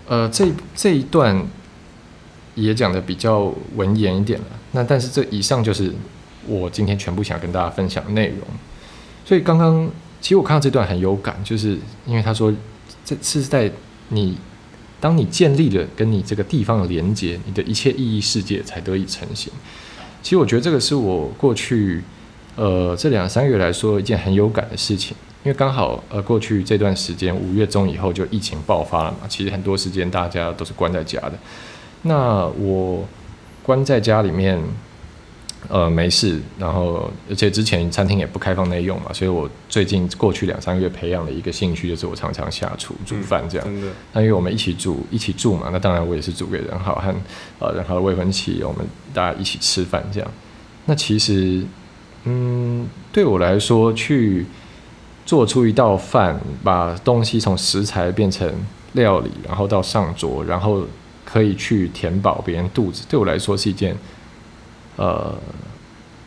[0.09, 1.47] 呃，这这一段
[2.57, 4.47] 也讲的比较文言一点了。
[4.73, 5.93] 那但是这以上就是
[6.49, 8.39] 我今天全部想跟大家分享的内容。
[9.25, 12.53] 所以刚刚其实我看到这段很有感，就是因为他说
[13.05, 13.71] 这是在
[14.09, 14.37] 你
[15.01, 19.53] 当你建立了跟你这个地方的连接，你的一切意义世界才得以成型。
[20.23, 22.03] 其实我觉得这个是我过去
[22.57, 25.17] 呃这两三个月来说一件很有感的事情。
[25.43, 31.35] 因为刚好呃过去这段时间五月中以后就疫情爆发了嘛，其实很多时间大家都是关在家的。
[32.01, 33.07] 那我
[33.63, 34.59] 关在家里面，
[35.69, 43.67] 呃没事，然后而且之前餐厅也不开放内用嘛，所以我最近过去两三个月培养了一个兴趣，就是我常常下厨煮饭这样。
[43.67, 47.15] 真的，那因为我们一起住一起住嘛，那当然我也是煮给任浩和
[47.59, 50.31] 呃任浩的未婚妻，我们大家一起吃饭这样。
[50.87, 51.65] 那其实
[52.25, 54.47] 嗯对我来说去。
[55.27, 58.47] 做出一道饭，把东西从食材变成
[58.93, 60.87] 料理，然后到上桌，然后
[61.25, 63.97] 可以去填饱别人肚子，对我来说是一件
[64.97, 65.35] 呃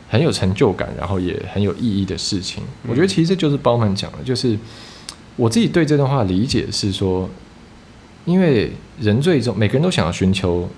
[0.10, 2.63] 很有成就感，然后也很有意义的事情。
[2.88, 4.58] 我觉得其实这就是包曼讲的，就是
[5.36, 7.30] 我自己对这段话理解是说，
[8.25, 10.69] 因为人最终每个人都想要寻求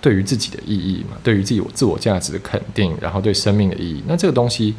[0.00, 4.74] 对于自己的意义嘛，对于自己自我价值的肯定，然后对生命的意义，那这个东西。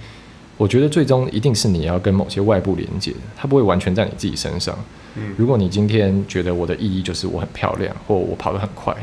[0.57, 4.73] 我觉得最终一定是你要跟某些外部连接，它不会完全在你自己身上。
[5.15, 8.95] 嗯，如果你今天觉得我的意义就是我很漂亮，或我跑得很快，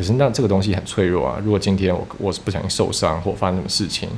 [0.00, 1.38] 可是那这个东西很脆弱啊。
[1.44, 4.08] 如果今天我我是不小心受伤或发生什么事情，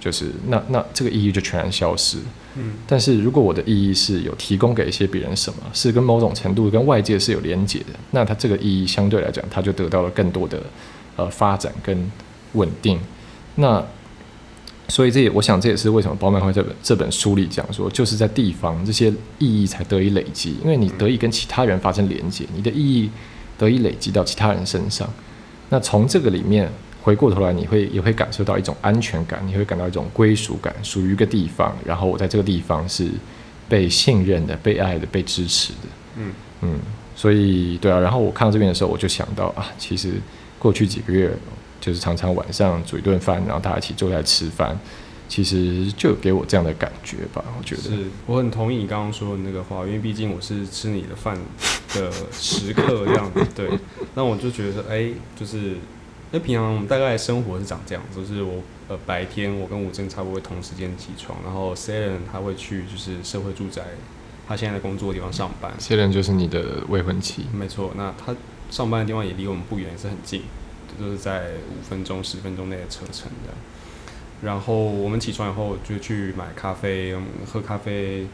[0.00, 2.18] 就是那那这个意义就全然消失。
[2.56, 10.60] 嗯，但是如果我的意义是有提供给一些别人什么，是跟某种程度跟外界是有连接的，那它这个意义相对来讲，它就得到了更多的
[11.14, 12.10] 呃发展跟
[12.54, 12.98] 稳定。
[13.54, 13.80] 那
[14.88, 23.08] 所以这也，我想这也是为什么包曼会这本这本书里讲说，就是在地方这些意义才得以累积，因为你得以跟其他人发生连接，你的意义
[23.56, 25.08] 得以累积到其他人身上。
[25.68, 26.70] 那从这个里面
[27.02, 33.08] 回过头来，你会也会感受到一种安全感，你会感到一种归属感，属于一个地方，然后我在这个地方是
[33.68, 35.88] 被信任的、被爱的、被支持的。
[36.16, 36.78] 嗯嗯，
[37.14, 40.14] 所以对啊，然后我看到这边的时候，我就想到啊，其实
[40.58, 41.30] 过去几个月。
[41.80, 44.76] 就是常常晚上煮一顿饭，然后大家一起坐在吃饭，
[45.28, 47.44] 其实就给我这样的感觉吧。
[47.58, 51.38] 我觉得是，我很同意你刚刚说的那个话，因为毕竟我是吃你的饭
[51.94, 53.46] 的食客这样子。
[53.54, 53.70] 对，
[54.14, 63.82] 那我就觉得，哎，就是，因为平常我们大概生活是长这样，就是我呃白天我跟吴真差不多会同时间起床，然后 s a l e n 他会去就是社会住宅，
[64.48, 65.72] 他现在的工作的地方上班。
[65.78, 67.44] s a l e n 就是你的未婚妻。
[67.52, 68.34] 没错，那他
[68.70, 70.42] 上班的地方也离我们不远，也是很近。
[70.98, 73.54] 就是在五分钟、十分钟内的车程的。
[74.42, 78.26] 然后我们起床以后就去买咖啡，喝咖啡，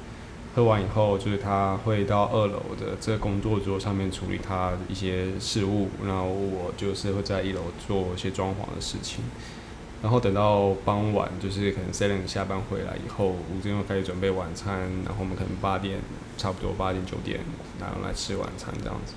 [0.55, 9.25] 喝完以后就是他会到二楼的这个工作桌上面处理他一些事务，然后我就是会在一楼做一些装潢的事情。
[10.03, 15.99] 然后等到傍晚，就是可能 s e l e n 下班回来以后，吴尊又开始准备晚餐，然后我们可能八点
[16.37, 17.41] 差不多八点九点
[17.81, 19.15] 然后来吃晚餐这样子。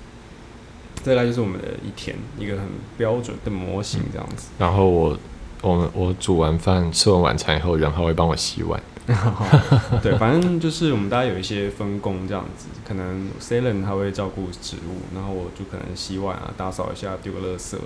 [1.02, 4.48] 再来就是我们的一天，一个很标准的模型这样子。
[4.58, 5.18] 然后我，
[5.62, 8.80] 我们我煮完饭、吃完晚餐以后，然后会帮我洗碗。
[10.02, 12.66] 对，反正就是我们大家有一些分工这样子。
[12.86, 17.82] 可能 Salen 他会照顾植物，然后我就可能洗碗啊、打扫一下、丢个垃圾，什么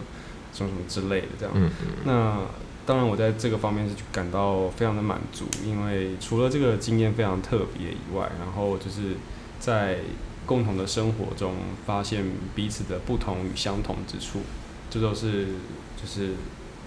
[0.53, 1.55] 什么之类的这样。
[1.55, 1.87] 嗯嗯。
[2.05, 2.39] 那
[2.85, 9.17] 当然，我在这个方面是感到非常的满足，因为除了这个经验非常特别以外，然后就是
[9.59, 9.99] 在。
[10.45, 11.55] 共同的生活中，
[11.87, 14.41] 发现彼此的不同与相同之处，
[14.91, 15.47] 这都是
[15.97, 16.31] 就是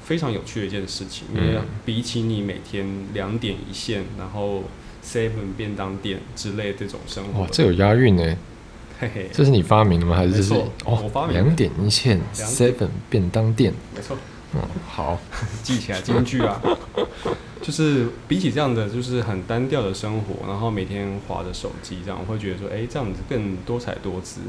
[0.05, 1.27] 非常有趣的一件事情。
[1.35, 4.63] 因为比起你每天两点一线，然后
[5.03, 8.37] seven 便当店之类这种生活，哇，这有押韵呢。
[8.97, 10.15] 嘿嘿，这是你发明的吗？
[10.15, 10.53] 还是这是
[10.85, 11.27] 哦？
[11.29, 14.15] 两点一线，seven 便当店，没错。
[14.53, 15.19] 嗯，好，
[15.61, 16.61] 记起来京剧啊。
[17.61, 24.41] 就是比起这样的，就是很单调的生活，然后每天划着手机，这样我会觉得说，哎，这样子更多彩多姿。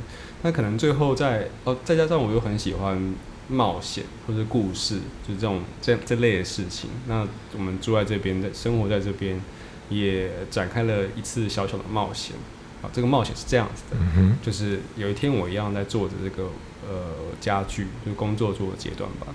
[0.43, 3.15] 那可能最后在哦，再加上我又很喜欢
[3.49, 6.91] 冒险或者故事，就是这种这这类的事情。
[7.07, 9.41] 那我们住在这边，在生活在这边，
[9.89, 12.37] 也展开了一次小小的冒险。
[12.83, 13.97] 啊，这个冒险是这样子的，
[14.43, 16.51] 就是有一天我一样在做着这个
[16.87, 19.29] 呃家具，就是工作做的阶段吧。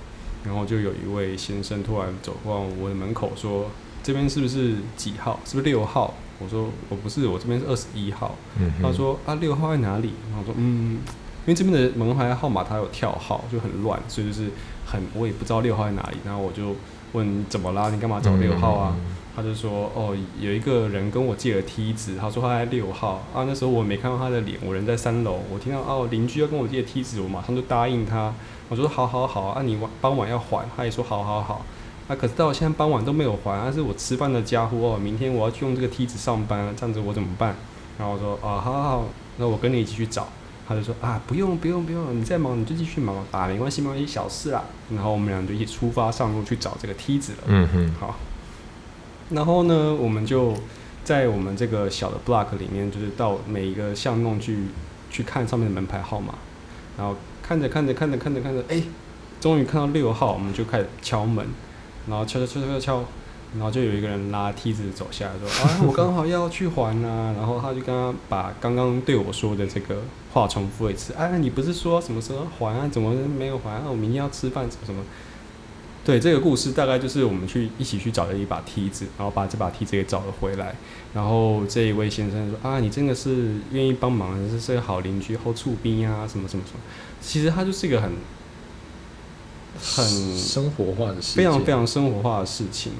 [0.44, 3.70] 然后就有一位先生突然走过我的门口，说
[4.02, 5.40] ：“这边是不是几号？
[5.46, 8.36] 是不是六号？”我说：“我不是，我这边是二十一号。”
[8.82, 11.00] 他说：“啊，六号在哪里？”然后我说：“嗯，因
[11.48, 14.50] 为这边的门牌号码它有跳号，就很乱，所以就是
[14.86, 16.76] 很我也不知道六号在哪里。”然后我就
[17.14, 17.90] 问：“怎么啦？
[17.90, 18.96] 你干嘛找六号啊？”
[19.34, 28.34] 他就说哦，有一个人跟我借了梯子，他说他在六号啊，那时候我没看到他的脸，我人在三楼，我听到哦邻居要跟我借梯子，我马上就答应他，
[28.68, 31.66] 我说好好好啊，你晚傍晚要还，他也说好好好，
[32.10, 37.56] 啊可是到现在傍晚都没有还，但是我吃饭的家伙哦，明天我要去用这个梯子上班，这样子我怎么办？
[37.98, 39.06] 然后我说啊好好好，
[39.38, 40.28] 那我跟你一起去找。
[40.74, 44.64] 他就说啊，不用不用不用，你再忙你就继续忙啊，没关系没关系，小事啦。
[44.96, 47.38] 然后我们俩就一起出发上路去找这个梯子了。
[47.48, 48.16] 嗯哼，好。
[49.32, 50.54] 然后呢，我们就
[51.04, 54.58] 在我们这个小的 block 里面，就是到每一个巷弄去
[55.10, 56.36] 去看上面的门牌号码。
[56.98, 58.82] 然后看着看着看着看着看着，哎，
[59.40, 61.46] 终于看到六号，我们就开始敲门，
[62.08, 63.04] 然后敲敲敲敲敲。
[63.54, 69.98] 然后就有一个人拉梯子走下来，说：“啊，我刚好要去还啊。”然后他就刚刚把刚刚对我说的这个
[70.34, 71.14] 话重复一次。
[71.14, 72.88] 哎，你不是说什么时候还啊？
[72.88, 73.84] 怎么没有还啊？
[73.90, 75.04] 我明天要吃饭什么什么？
[76.04, 80.76] 对，这个故事大概就是我们去一起去找了一把梯子，然后把这把梯子给找了回来。
[81.14, 86.80] 然后这一位先生说：“啊，你真的是愿意帮忙，是是个好邻居，后处兵啊，什么什么什么。”
[87.22, 88.12] 其实他就是一个很
[89.80, 92.94] 很生活化的事，非常非常生活化的事情。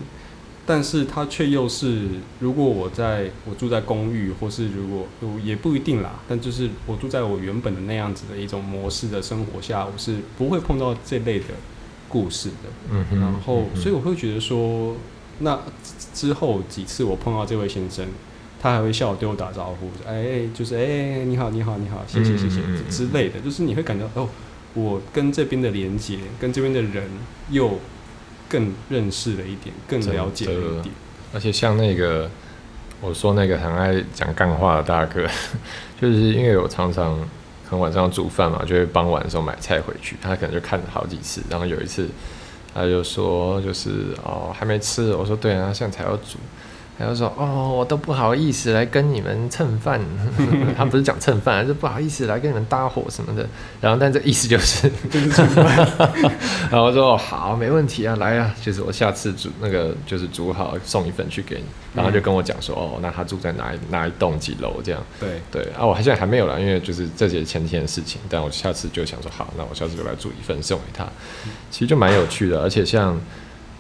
[0.74, 2.08] 但是它却又是，
[2.40, 5.06] 如果我在我住在公寓，或是如果
[5.44, 11.48] 也不一定啦，但就是我住在我原本的那样子的一种模式的生活下，我是不会碰到这类的
[12.08, 12.70] 故事的。
[12.90, 13.20] 嗯哼。
[13.20, 14.96] 然后，所以我会觉得说，
[15.40, 15.60] 那
[16.14, 18.08] 之后几次我碰到这位先生，
[18.62, 24.30] 他还会笑我对我打招呼，哎，就是哎，你好，你好，你好，谢谢，谢谢之类的，就是你会感觉哦，
[24.74, 27.10] 我跟这边的连接，跟这边的人
[27.50, 27.78] 又。
[28.52, 30.94] 更认识了一点，更了解了一点。
[31.34, 32.30] 而且像那个
[33.00, 35.26] 我说那个很爱讲干话的大哥，
[36.02, 37.18] 就是因为我常常
[37.70, 41.42] 很晚上煮饭嘛，就会傍晚的时候买菜回去，他可能就看了好几次。
[41.50, 42.10] 然后有一次
[42.74, 46.38] 他就说，就是哦还没吃，我说对啊，现在才要煮。
[47.02, 50.00] 然后说哦，我都不好意思来跟你们蹭饭，
[50.78, 53.44] 他不是讲蹭饭，是不好意思来跟你们搭伙什么的。
[53.82, 55.66] 然后，但这意思就是就是蹭饭。
[56.70, 61.64] 然后说好，没问题啊，来啊，就是我下次煮那个就是煮好送一份去给你。
[61.96, 65.04] 然后就跟我讲说哦，那他住在哪一哪一栋几楼这样？
[65.20, 68.22] 对对啊，我现在还没有了，因为就是这些前天的事情。
[68.30, 71.04] 但我下次就想说好，那我下次就来煮一份送给他。
[71.72, 73.20] 其实就蛮有趣的，而且像。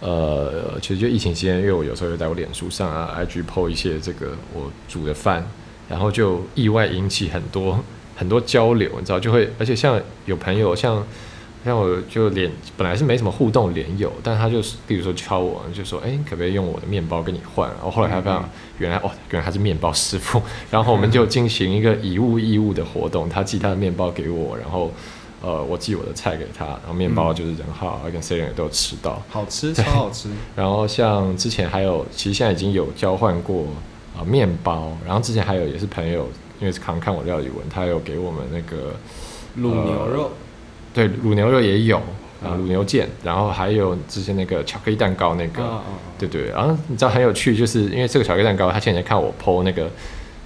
[0.01, 5.47] 呃，其实就疫情期间，因为我有时候会在我脸书上啊，IG po 一些这个我煮的饭，
[5.87, 7.79] 然后就意外引起很多
[8.17, 11.05] 很多交流，你知道，就会，而且像有朋友，像
[11.63, 17.69] 像我就脸本来是没什么互动脸友，但他就是比如说敲我，就说，哎，可不可以用我的面包跟你换？
[17.69, 24.91] 然后后来他发现，原来哦，原来他是面包师傅， 然后我们就进行一个以物易物的活动，他寄他的面包给我，然后。
[25.43, 30.29] 呃，我寄我的菜给他，然后面包就是人好，跟 C 人也都有吃到，好吃，超好吃。
[30.55, 33.65] 然后像之前还有，其实现在已经有交换过
[34.15, 38.93] 啊面包，然后之前还有也是朋友，因为是常看我料理文，他有给我们那个
[39.57, 40.31] 卤牛肉，
[40.93, 41.97] 对，卤牛肉也有
[42.43, 45.81] 啊，卤牛腱，然后还有之前那个巧克力蛋糕那个，
[46.19, 49.89] 对对，然后你知道很有趣，就是因为这个巧克力蛋糕，他前几天看我剖那个。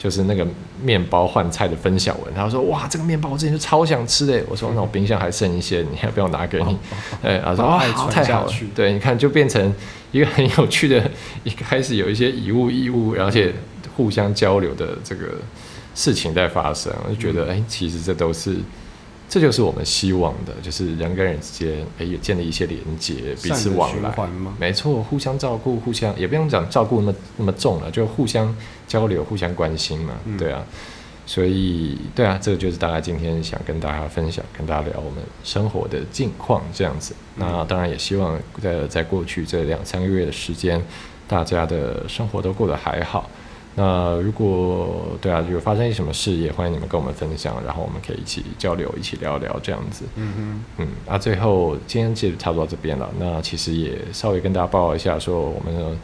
[0.06, 0.46] 就是那个
[0.84, 6.78] 面包换菜的分享文，他说：“哇，这个面包我之前就超想吃的。”我说：“那我冰箱还剩一些，你要不要拿给你？”
[7.24, 7.80] 哎，他说：“哇，
[8.12, 9.74] 太好了。”对，你看就变成
[10.12, 11.10] 一个很有趣的，
[11.44, 13.52] 一开始有一些以物易物，而且
[13.98, 15.26] 互相交流的这个
[15.96, 18.58] 事情在发生，我就觉得，哎，其实这都是。
[19.28, 24.16] 这就是我们希望的，就是人跟人之间，哎，也建立一些连接，彼此往来。
[24.60, 28.56] 没错，互相照顾，互相也不用讲照顾那么那么重了，就互相
[28.88, 30.14] 交流，互相关心嘛。
[30.38, 30.64] 对啊，
[31.26, 37.16] 所以对啊，这个就是大家今天想跟大家分享，跟大家聊我们生活的近况这样子。
[37.36, 40.82] 那当然也希望在在过去这两三个月的时间，
[41.28, 43.30] 大家的生活都过得还好。
[43.78, 50.06] 那如果对啊，有发生一什么事，也欢迎你们跟我们分享，然后我们可以一起交流，一起聊聊这样子。
[50.16, 53.10] 嗯哼，嗯，那最后今天其实差不多到这边了。
[53.20, 56.00] 那其实也稍微跟大家报告一下，说我们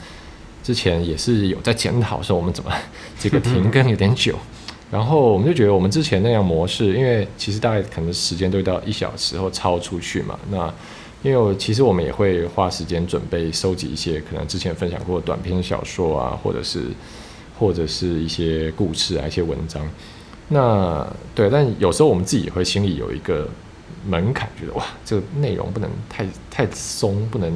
[0.61, 2.69] 之前也是有在检讨，说我们怎么
[3.17, 4.35] 这个停更有点久，
[4.91, 10.37] 然后我们就觉得我们之前那样模式，因为其实大概可能时间都到一小时后超出去嘛。
[10.49, 10.73] 那
[11.23, 16.87] 因为其实我们也会花时间准备收集一些可能之前分享过短篇小说啊，或者是。
[17.61, 19.87] 或者是一些故事啊，一些文章，
[20.47, 21.05] 那
[21.35, 23.47] 对，但有时候我们自己也会心里有一个
[24.03, 27.53] 门槛，觉得哇，这个内容不能太太松，不能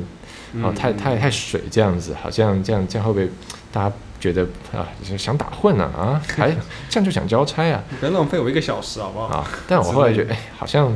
[0.64, 3.28] 啊太太太水这样子，好像这样这样会不会
[3.74, 4.88] 大家觉得啊
[5.18, 6.56] 想打混啊啊，还
[6.88, 7.84] 这样就想交差啊？
[8.00, 9.26] 别浪费我一个小时好不好？
[9.38, 10.96] 啊，但我后来觉得，哎，好像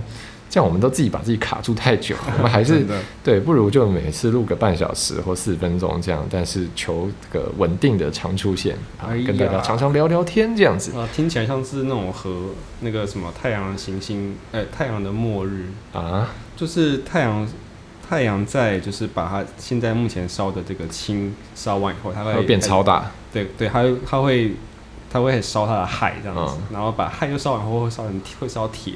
[0.50, 2.86] 这样我们都自己把自己卡住太久，我们还是
[3.24, 10.92] 对，不如就每次录个半小时或四十分钟这样，但是求这个稳定的常出现啊哎，跟大家常常聊聊天这样子。
[10.98, 12.50] 啊，听起来像是那种和
[12.82, 16.30] 那个什么太阳行星，哎、太阳的末日，啊。
[16.58, 17.48] 就是太阳，
[18.10, 24.56] 太阳在就是把它现在目前烧的这个氢烧完以后，它会会变超，大，对对，它会它会
[25.10, 26.64] 它会烧它的氦这样子，嗯。
[26.74, 28.96] 然后把氦又烧完后会烧成会烧铁，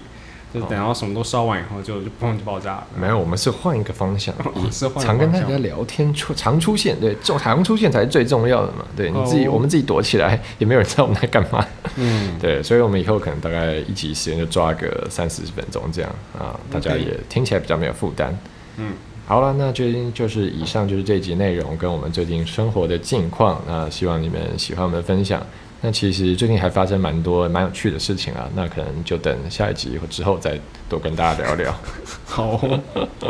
[0.54, 2.88] 就等到什么都烧完以后就就砰就爆炸了。
[2.96, 8.86] 没有，我们是换一个方向， 以是换常跟大家聊天出常出现，对，重常出现才是最重要的嘛。
[8.96, 11.66] 对你自己，哦我们自己躲起来，也没有人知道我们在干嘛。
[11.96, 18.38] 嗯， 对，所以我们以后可能大概一集时间就抓个三四十分钟这样啊，大家也听起来比较没有负担。
[18.78, 18.94] 嗯，
[19.26, 23.62] 好了，那就就是以上就是这集内容跟我们最近生活的近况。
[23.68, 25.42] 那希望你们喜欢我们的分享。
[25.86, 30.58] 那其实最近还发生蛮多蛮有趣的事情啊，那可能就等下一集或之后再
[30.88, 31.76] 多跟大家聊聊。
[32.26, 32.58] 好，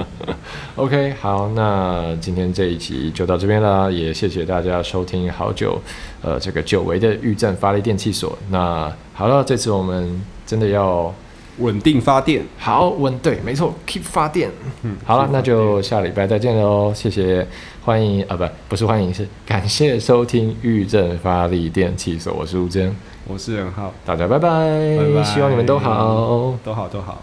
[0.78, 5.82] OK，好，那今天这一集就到这边啦，也谢谢大家收听好久，
[6.22, 8.38] 呃，这个久违的裕振发力电器所。
[8.51, 11.12] 那好了，这次我们真的要
[11.60, 12.43] 稳定发电。
[12.58, 14.49] 好稳，对，没错，keep 发电。
[14.82, 17.45] 嗯，好了，那就下礼拜再见喽，谢谢，
[17.84, 22.95] 欢迎啊，不，不是欢迎，是感谢收听裕正发力电器所，我是吴真，
[23.28, 26.56] 我是任浩，大家拜拜，拜拜希望你们都好。
[26.64, 27.22] 都好都好。